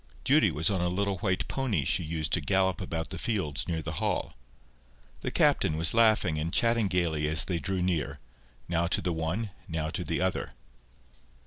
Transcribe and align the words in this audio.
Judy 0.23 0.49
was 0.49 0.71
on 0.71 0.81
a 0.81 0.89
little 0.89 1.19
white 1.19 1.47
pony 1.47 1.85
she 1.85 2.01
used 2.01 2.33
to 2.33 2.41
gallop 2.41 2.81
about 2.81 3.11
the 3.11 3.19
fields 3.19 3.67
near 3.67 3.83
the 3.83 3.91
Hall. 4.01 4.33
The 5.21 5.29
Captain 5.29 5.77
was 5.77 5.93
laughing 5.93 6.39
and 6.39 6.51
chatting 6.51 6.87
gaily 6.87 7.27
as 7.27 7.45
they 7.45 7.59
drew 7.59 7.83
near, 7.83 8.17
now 8.67 8.87
to 8.87 9.01
the 9.03 9.13
one, 9.13 9.51
now 9.67 9.91
to 9.91 10.03
the 10.03 10.19
other. 10.19 10.55